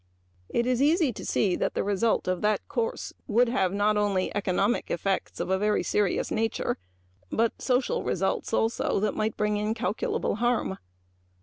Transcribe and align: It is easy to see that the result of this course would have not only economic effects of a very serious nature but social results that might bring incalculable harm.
It 0.49 0.65
is 0.65 0.81
easy 0.81 1.13
to 1.13 1.23
see 1.23 1.55
that 1.57 1.75
the 1.75 1.83
result 1.83 2.27
of 2.27 2.41
this 2.41 2.57
course 2.67 3.13
would 3.27 3.47
have 3.49 3.71
not 3.71 3.97
only 3.97 4.35
economic 4.35 4.89
effects 4.89 5.39
of 5.39 5.51
a 5.51 5.59
very 5.59 5.83
serious 5.83 6.31
nature 6.31 6.79
but 7.31 7.61
social 7.61 8.01
results 8.03 8.49
that 8.49 9.13
might 9.13 9.37
bring 9.37 9.57
incalculable 9.57 10.37
harm. 10.37 10.79